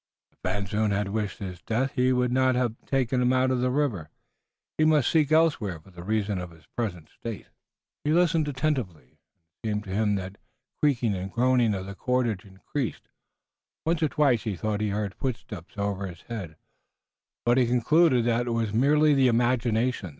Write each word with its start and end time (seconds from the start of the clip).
If 0.31 0.39
Van 0.43 0.65
Zoon 0.65 0.89
had 0.89 1.09
wished 1.09 1.37
his 1.37 1.61
death 1.61 1.91
he 1.93 2.11
would 2.11 2.31
not 2.31 2.55
have 2.55 2.75
been 2.75 2.87
taken 2.87 3.31
out 3.33 3.51
of 3.51 3.59
the 3.61 3.69
river. 3.69 4.09
He 4.79 4.83
must 4.83 5.11
seek 5.11 5.31
elsewhere 5.31 5.79
the 5.85 6.01
reason 6.01 6.39
of 6.39 6.49
his 6.49 6.65
present 6.75 7.07
state. 7.09 7.45
He 8.03 8.11
listened 8.11 8.47
attentively, 8.47 9.19
and 9.63 9.63
it 9.63 9.63
seemed 9.67 9.83
to 9.83 9.89
him 9.91 10.15
that 10.15 10.33
the 10.33 10.39
creaking 10.81 11.13
and 11.13 11.31
groaning 11.31 11.75
of 11.75 11.85
the 11.85 11.93
cordage 11.93 12.45
increased. 12.45 13.09
Once 13.85 14.01
or 14.01 14.09
twice 14.09 14.41
he 14.41 14.55
thought 14.55 14.81
he 14.81 14.89
heard 14.89 15.13
footsteps 15.13 15.77
over 15.77 16.07
his 16.07 16.21
head, 16.23 16.55
but 17.45 17.59
he 17.59 17.67
concluded 17.67 18.25
that 18.25 18.47
it 18.47 18.51
was 18.53 18.73
merely 18.73 19.13
the 19.13 19.27
imagination. 19.27 20.09